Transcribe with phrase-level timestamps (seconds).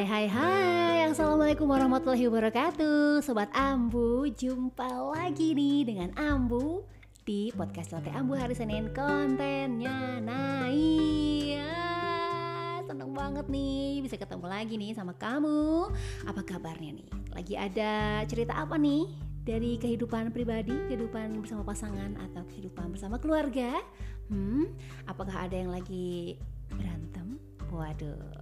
[0.00, 6.88] Hai hai hai Assalamualaikum warahmatullahi wabarakatuh Sobat Ambu Jumpa lagi nih dengan Ambu
[7.20, 14.80] Di podcast Lote Ambu hari Senin Kontennya naik ah, Seneng banget nih Bisa ketemu lagi
[14.80, 15.92] nih sama kamu
[16.24, 17.08] Apa kabarnya nih?
[17.36, 19.04] Lagi ada cerita apa nih?
[19.44, 23.76] Dari kehidupan pribadi, kehidupan bersama pasangan Atau kehidupan bersama keluarga
[24.32, 24.64] Hmm,
[25.04, 26.40] apakah ada yang lagi
[26.72, 27.36] berantem?
[27.68, 28.40] Waduh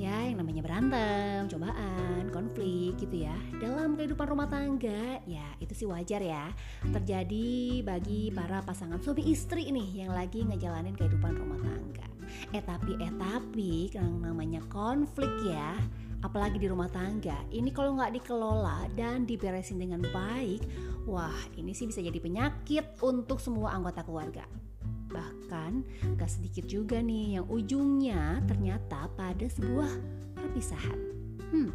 [0.00, 3.36] ya yang namanya berantem, cobaan, konflik gitu ya.
[3.60, 6.48] Dalam kehidupan rumah tangga ya itu sih wajar ya.
[6.88, 12.08] Terjadi bagi para pasangan suami istri nih yang lagi ngejalanin kehidupan rumah tangga.
[12.56, 15.76] Eh tapi eh tapi yang namanya konflik ya
[16.20, 20.60] apalagi di rumah tangga ini kalau nggak dikelola dan diberesin dengan baik
[21.08, 24.44] wah ini sih bisa jadi penyakit untuk semua anggota keluarga
[25.10, 25.72] Bahkan
[26.16, 29.90] gak sedikit juga nih yang ujungnya ternyata pada sebuah
[30.38, 30.98] perpisahan.
[31.50, 31.70] Hmm.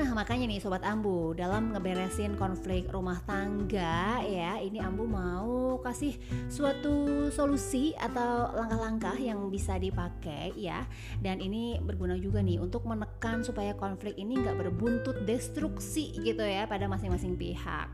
[0.00, 6.16] Nah makanya nih Sobat Ambu dalam ngeberesin konflik rumah tangga ya Ini Ambu mau kasih
[6.48, 10.88] suatu solusi atau langkah-langkah yang bisa dipakai ya
[11.20, 16.64] Dan ini berguna juga nih untuk menekan supaya konflik ini nggak berbuntut destruksi gitu ya
[16.64, 17.92] pada masing-masing pihak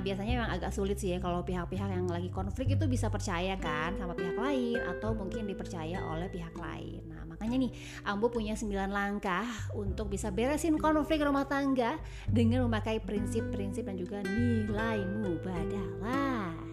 [0.00, 3.92] biasanya memang agak sulit sih ya kalau pihak-pihak yang lagi konflik itu bisa percaya kan
[4.00, 7.04] sama pihak lain atau mungkin dipercaya oleh pihak lain.
[7.12, 7.72] Nah makanya nih
[8.08, 9.44] Ambo punya 9 langkah
[9.76, 16.65] untuk bisa beresin konflik rumah tangga dengan memakai prinsip-prinsip dan juga nilai mubadalah.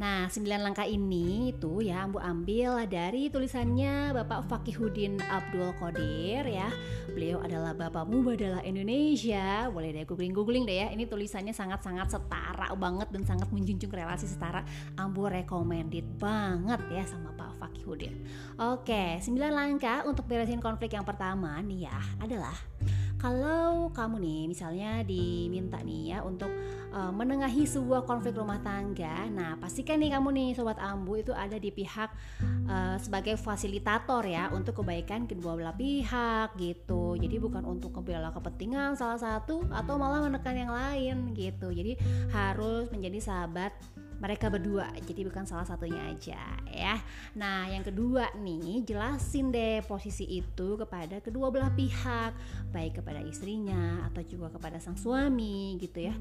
[0.00, 6.72] Nah, sembilan langkah ini itu ya Ambu ambil dari tulisannya Bapak Fakihudin Abdul Qadir ya.
[7.12, 9.68] Beliau adalah Bapak Mubadalah Indonesia.
[9.68, 10.88] Boleh deh googling-googling deh ya.
[10.88, 14.64] Ini tulisannya sangat-sangat setara banget dan sangat menjunjung relasi setara.
[14.96, 18.24] Ambu recommended banget ya sama Pak Fakihudin.
[18.56, 22.69] Oke, sembilan langkah untuk beresin konflik yang pertama nih ya adalah
[23.20, 26.48] kalau kamu nih misalnya diminta nih ya untuk
[26.88, 31.60] uh, menengahi sebuah konflik rumah tangga, nah pastikan nih kamu nih sobat ambu itu ada
[31.60, 32.08] di pihak
[32.64, 37.20] uh, sebagai fasilitator ya untuk kebaikan kedua belah pihak gitu.
[37.20, 41.68] Jadi bukan untuk kebela kepentingan salah satu atau malah menekan yang lain gitu.
[41.68, 42.00] Jadi
[42.32, 43.76] harus menjadi sahabat
[44.20, 44.92] mereka berdua.
[45.02, 46.94] Jadi bukan salah satunya aja ya.
[47.34, 52.36] Nah yang kedua nih jelasin deh posisi itu kepada kedua belah pihak.
[52.70, 56.14] Baik kepada istrinya atau juga kepada sang suami gitu ya.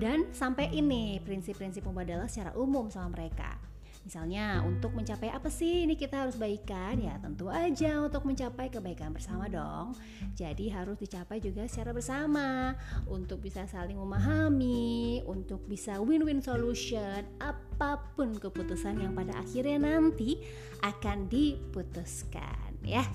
[0.00, 5.94] Dan sampai ini prinsip-prinsip pembadalah secara umum sama mereka Misalnya untuk mencapai apa sih ini
[5.94, 9.94] kita harus baikan ya tentu aja untuk mencapai kebaikan bersama dong.
[10.34, 12.74] Jadi harus dicapai juga secara bersama
[13.06, 20.42] untuk bisa saling memahami, untuk bisa win-win solution apa pun keputusan yang pada akhirnya nanti
[20.82, 23.06] akan diputuskan ya.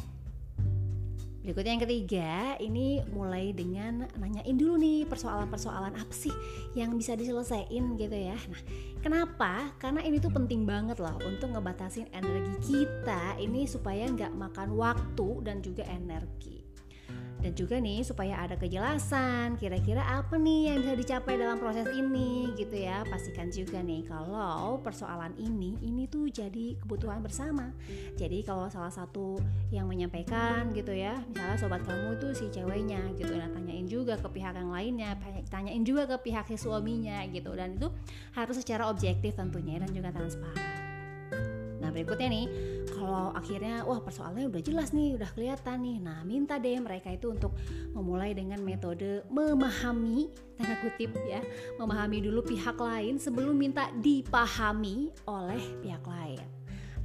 [1.47, 6.35] Berikutnya yang ketiga, ini mulai dengan nanyain dulu nih persoalan-persoalan apa sih
[6.75, 8.35] yang bisa diselesaikan gitu ya.
[8.35, 8.61] Nah,
[8.99, 9.71] kenapa?
[9.79, 15.39] Karena ini tuh penting banget loh untuk ngebatasin energi kita ini supaya nggak makan waktu
[15.47, 16.66] dan juga energi
[17.37, 22.49] dan juga nih supaya ada kejelasan kira-kira apa nih yang bisa dicapai dalam proses ini
[22.57, 23.05] gitu ya.
[23.05, 27.69] Pastikan juga nih kalau persoalan ini ini tuh jadi kebutuhan bersama.
[28.17, 29.37] Jadi kalau salah satu
[29.69, 33.37] yang menyampaikan gitu ya misalnya sobat kamu itu si ceweknya gitu.
[33.37, 35.13] Nah tanyain juga ke pihak yang lainnya
[35.53, 37.53] tanyain juga ke pihak si suaminya gitu.
[37.53, 37.93] Dan itu
[38.33, 40.86] harus secara objektif tentunya dan juga transparan
[41.87, 42.45] Nah berikutnya nih,
[42.91, 45.97] kalau akhirnya wah persoalannya udah jelas nih, udah kelihatan nih.
[46.03, 47.55] Nah minta deh mereka itu untuk
[47.95, 50.27] memulai dengan metode memahami,
[50.59, 51.39] tanda kutip ya,
[51.79, 56.43] memahami dulu pihak lain sebelum minta dipahami oleh pihak lain.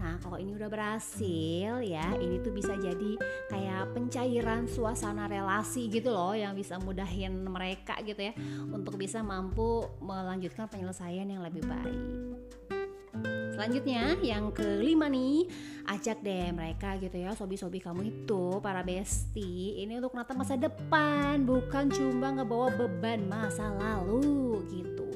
[0.03, 3.15] Nah, kalau ini udah berhasil ya, ini tuh bisa jadi
[3.47, 8.35] kayak pencairan suasana relasi gitu loh yang bisa mudahin mereka gitu ya
[8.67, 12.03] untuk bisa mampu melanjutkan penyelesaian yang lebih baik.
[13.53, 15.47] Selanjutnya yang kelima nih
[15.85, 21.45] Ajak deh mereka gitu ya Sobi-sobi kamu itu Para besti Ini untuk nata masa depan
[21.45, 25.09] Bukan cuma ngebawa beban masa lalu gitu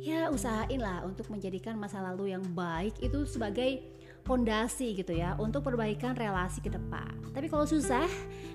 [0.00, 3.84] Ya usahain lah untuk menjadikan masa lalu yang baik Itu sebagai
[4.24, 7.12] pondasi gitu ya untuk perbaikan relasi ke depan.
[7.36, 8.08] Tapi kalau susah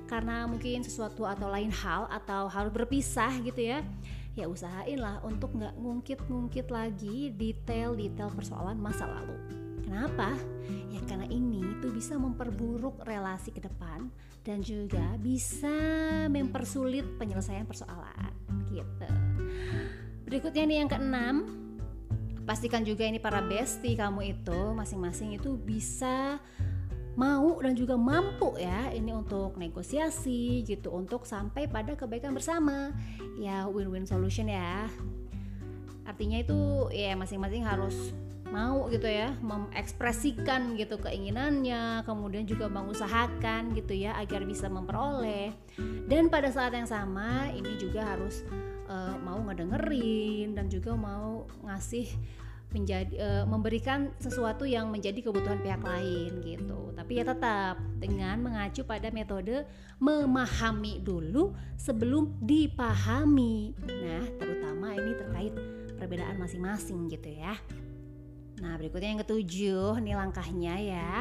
[0.10, 3.86] karena mungkin sesuatu atau lain hal atau harus berpisah gitu ya,
[4.38, 9.36] ya usahain lah untuk nggak ngungkit-ngungkit lagi detail-detail persoalan masa lalu.
[9.86, 10.38] Kenapa?
[10.94, 14.14] Ya karena ini tuh bisa memperburuk relasi ke depan
[14.46, 15.74] dan juga bisa
[16.30, 18.30] mempersulit penyelesaian persoalan
[18.70, 19.10] gitu.
[20.30, 21.36] Berikutnya nih yang keenam,
[22.46, 26.38] pastikan juga ini para bestie kamu itu masing-masing itu bisa
[27.20, 32.96] mau dan juga mampu ya ini untuk negosiasi gitu untuk sampai pada kebaikan bersama.
[33.36, 34.88] Ya win-win solution ya.
[36.08, 38.16] Artinya itu ya masing-masing harus
[38.50, 45.52] mau gitu ya mengekspresikan gitu keinginannya kemudian juga mengusahakan gitu ya agar bisa memperoleh.
[46.08, 48.42] Dan pada saat yang sama ini juga harus
[48.90, 52.10] uh, mau ngedengerin dan juga mau ngasih
[52.70, 56.94] menjadi uh, memberikan sesuatu yang menjadi kebutuhan pihak lain gitu.
[56.94, 59.66] Tapi ya tetap dengan mengacu pada metode
[59.98, 63.74] memahami dulu sebelum dipahami.
[63.82, 65.54] Nah, terutama ini terkait
[65.98, 67.58] perbedaan masing-masing gitu ya.
[68.60, 71.14] Nah, berikutnya yang ketujuh, nih langkahnya ya.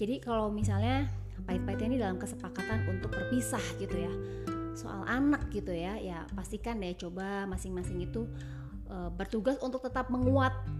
[0.00, 1.12] Jadi kalau misalnya
[1.44, 4.12] pahit-pahitnya ini dalam kesepakatan untuk berpisah gitu ya.
[4.72, 8.24] Soal anak gitu ya, ya pastikan deh coba masing-masing itu
[8.86, 10.08] e, bertugas untuk tetap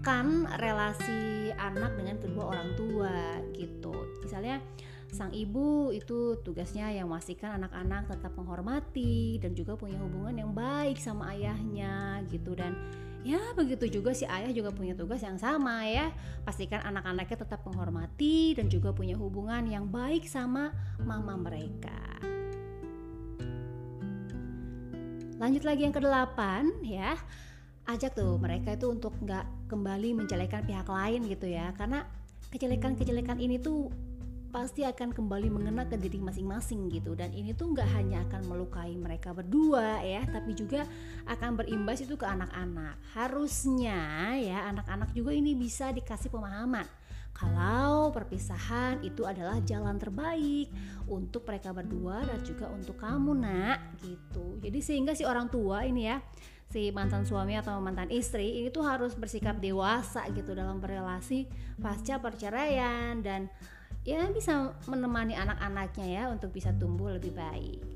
[0.01, 3.93] menguatkan relasi anak dengan kedua orang tua gitu.
[4.25, 4.57] Misalnya
[5.13, 10.97] sang ibu itu tugasnya yang memastikan anak-anak tetap menghormati dan juga punya hubungan yang baik
[10.97, 12.57] sama ayahnya gitu.
[12.57, 12.73] Dan
[13.21, 16.09] ya begitu juga si ayah juga punya tugas yang sama ya.
[16.49, 22.17] Pastikan anak-anaknya tetap menghormati dan juga punya hubungan yang baik sama mama mereka.
[25.37, 27.13] Lanjut lagi yang kedelapan ya.
[27.85, 31.71] Ajak tuh mereka itu untuk nggak kembali menjelekan pihak lain gitu ya.
[31.79, 32.03] Karena
[32.51, 33.87] kejelekan-kejelekan ini tuh
[34.51, 37.15] pasti akan kembali mengena ke diri masing-masing gitu.
[37.15, 40.83] Dan ini tuh nggak hanya akan melukai mereka berdua ya tapi juga
[41.31, 42.99] akan berimbas itu ke anak-anak.
[43.15, 46.83] Harusnya ya anak-anak juga ini bisa dikasih pemahaman
[47.31, 50.67] kalau perpisahan itu adalah jalan terbaik
[51.07, 54.59] untuk mereka berdua dan juga untuk kamu nak gitu.
[54.59, 56.19] Jadi sehingga si orang tua ini ya
[56.71, 61.51] si mantan suami atau mantan istri ini tuh harus bersikap dewasa gitu dalam berrelasi
[61.83, 63.51] pasca perceraian dan
[64.07, 67.90] ya bisa menemani anak-anaknya ya untuk bisa tumbuh lebih baik.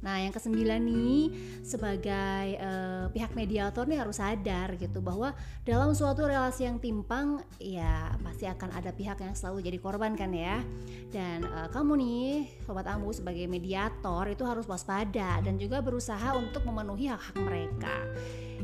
[0.00, 1.22] Nah, yang kesembilan nih
[1.60, 5.36] sebagai uh, pihak mediator nih harus sadar gitu bahwa
[5.68, 10.32] dalam suatu relasi yang timpang ya pasti akan ada pihak yang selalu jadi korban kan
[10.32, 10.64] ya.
[11.12, 12.28] Dan uh, kamu nih
[12.64, 17.96] sobat Ambu sebagai mediator itu harus waspada dan juga berusaha untuk memenuhi hak-hak mereka.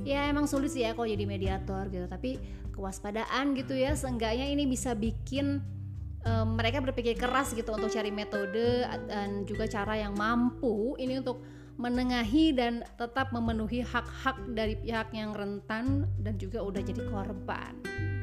[0.05, 2.41] Ya emang sulit sih ya kalau jadi mediator gitu, tapi
[2.77, 5.65] kewaspadaan gitu ya seenggaknya ini bisa bikin
[6.27, 11.41] um, mereka berpikir keras gitu untuk cari metode dan juga cara yang mampu ini untuk
[11.77, 17.73] menengahi dan tetap memenuhi hak-hak dari pihak yang rentan dan juga udah jadi korban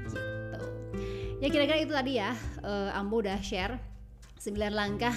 [0.10, 0.62] gitu.
[1.40, 2.34] Ya kira-kira itu tadi ya
[2.66, 3.78] uh, Ambo udah share
[4.42, 5.14] 9 langkah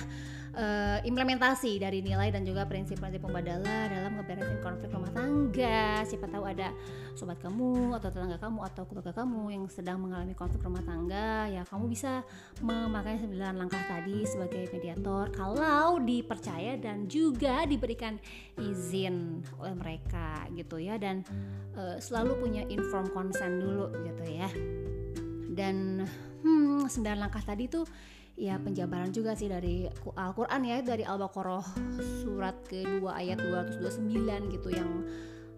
[0.56, 6.02] uh, implementasi dari nilai dan juga prinsip-prinsip pembadala dalam ngeberesin konflik rumah tangga.
[6.08, 6.72] Siapa tahu ada
[7.12, 11.62] sobat kamu atau tetangga kamu atau keluarga kamu yang sedang mengalami konflik rumah tangga, ya
[11.68, 12.24] kamu bisa
[12.64, 18.16] memakai sembilan langkah tadi sebagai mediator kalau dipercaya dan juga diberikan
[18.56, 21.22] izin oleh mereka gitu ya dan
[21.76, 24.48] uh, selalu punya inform consent dulu gitu ya.
[25.56, 26.04] Dan
[26.44, 27.86] hmm, sembilan langkah tadi tuh
[28.36, 31.64] ya penjabaran juga sih dari Al-Qur'an ya dari Al-Baqarah
[32.20, 34.90] surat kedua ayat 229 gitu yang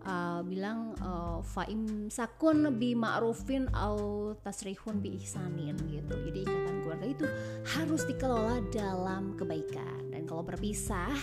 [0.06, 6.14] uh, bilang uh, faim sakun bi ma'rufin au tasrihun bi ihsanin gitu.
[6.30, 7.26] Jadi ikatan keluarga itu
[7.74, 11.18] harus dikelola dalam kebaikan dan kalau berpisah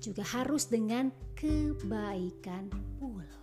[0.00, 2.68] juga harus dengan kebaikan
[3.00, 3.39] pula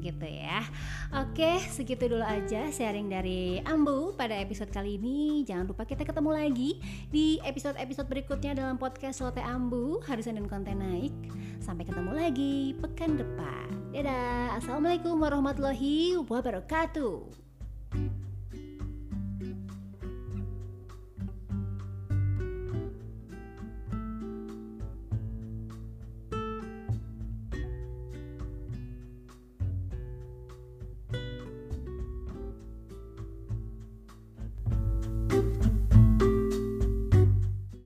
[0.00, 0.64] gitu ya.
[1.12, 5.44] Oke, segitu dulu aja sharing dari Ambu pada episode kali ini.
[5.44, 6.80] Jangan lupa kita ketemu lagi
[7.12, 11.14] di episode-episode berikutnya dalam podcast Lote Ambu, Hari Senin Konten Naik.
[11.60, 13.68] Sampai ketemu lagi pekan depan.
[13.92, 14.56] Dadah.
[14.56, 17.49] Assalamualaikum warahmatullahi wabarakatuh.